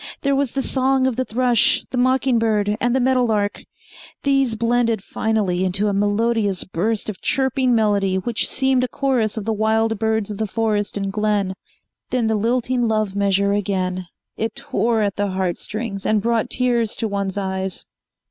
There 0.21 0.35
was 0.35 0.53
the 0.53 0.63
song 0.63 1.05
of 1.05 1.15
the 1.15 1.23
thrush, 1.25 1.83
the 1.91 1.97
mocking 1.99 2.39
bird 2.39 2.75
and 2.81 2.95
the 2.95 2.99
meadow 2.99 3.23
lark. 3.23 3.61
These 4.23 4.55
blended 4.55 5.03
finally 5.03 5.63
into 5.63 5.89
a 5.89 5.93
melodious 5.93 6.63
burst 6.63 7.07
of 7.07 7.21
chirping 7.21 7.75
melody 7.75 8.15
which 8.15 8.49
seemed 8.49 8.83
a 8.83 8.87
chorus 8.87 9.37
of 9.37 9.45
the 9.45 9.53
wild 9.53 9.99
birds 9.99 10.31
of 10.31 10.39
the 10.39 10.47
forest 10.47 10.97
and 10.97 11.13
glen. 11.13 11.53
Then 12.09 12.25
the 12.25 12.35
lilting 12.35 12.87
love 12.87 13.15
measure 13.15 13.53
again. 13.53 14.07
It 14.37 14.55
tore 14.55 15.01
at 15.03 15.17
the 15.17 15.27
heart 15.27 15.59
strings, 15.59 16.03
and 16.03 16.19
brought 16.19 16.49
tears 16.49 16.95
to 16.95 17.07
one's 17.07 17.37
eyes. 17.37 17.85